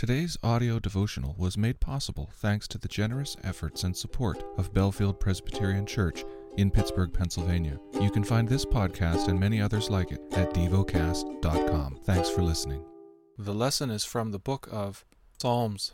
[0.00, 5.20] Today's audio devotional was made possible thanks to the generous efforts and support of Bellefield
[5.20, 6.24] Presbyterian Church
[6.56, 7.78] in Pittsburgh, Pennsylvania.
[8.00, 11.98] You can find this podcast and many others like it at devocast.com.
[12.04, 12.82] Thanks for listening.
[13.36, 15.04] The lesson is from the book of
[15.38, 15.92] Psalms.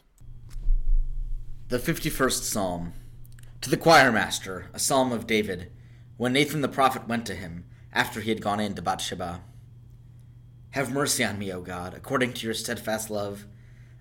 [1.67, 2.93] The 51st Psalm.
[3.61, 5.73] To the choir master, a psalm of David,
[6.17, 9.41] when Nathan the prophet went to him, after he had gone in to Bathsheba.
[10.71, 13.47] Have mercy on me, O God, according to your steadfast love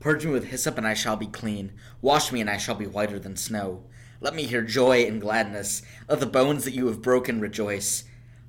[0.00, 1.72] Purge me with hyssop, and I shall be clean.
[2.00, 3.84] Wash me, and I shall be whiter than snow.
[4.22, 5.82] Let me hear joy and gladness.
[6.08, 8.04] Let the bones that you have broken rejoice.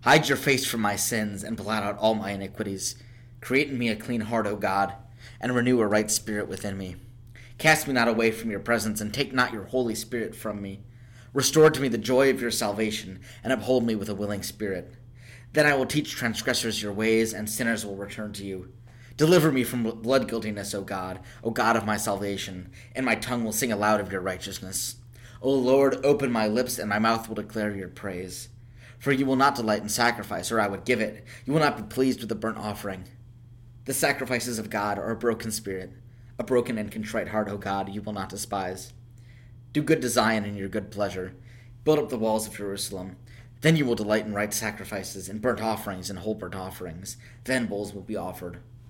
[0.05, 2.95] Hide your face from my sins, and blot out all my iniquities.
[3.41, 4.93] Create in me a clean heart, O God,
[5.41, 6.95] and renew a right spirit within me.
[7.57, 10.79] Cast me not away from your presence, and take not your Holy Spirit from me.
[11.33, 14.95] Restore to me the joy of your salvation, and uphold me with a willing spirit.
[15.51, 18.71] Then I will teach transgressors your ways, and sinners will return to you.
[19.21, 23.43] Deliver me from blood guiltiness, O God, O God of my salvation, and my tongue
[23.43, 24.95] will sing aloud of your righteousness.
[25.43, 28.49] O Lord, open my lips, and my mouth will declare your praise.
[28.97, 31.23] For you will not delight in sacrifice, or I would give it.
[31.45, 33.03] You will not be pleased with the burnt offering.
[33.85, 35.91] The sacrifices of God are a broken spirit.
[36.39, 38.91] A broken and contrite heart, O God, you will not despise.
[39.71, 41.35] Do good to Zion in your good pleasure.
[41.83, 43.17] Build up the walls of Jerusalem.
[43.61, 47.17] Then you will delight in right sacrifices, in burnt offerings, and whole burnt offerings.
[47.43, 48.61] Then bulls will be offered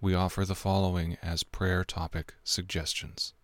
[0.00, 3.34] we offer the following as prayer topic suggestions.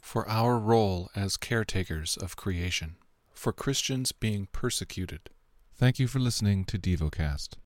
[0.00, 2.96] For our role as caretakers of creation,
[3.32, 5.30] for Christians being persecuted.
[5.74, 7.50] Thank you for listening to DevoCast.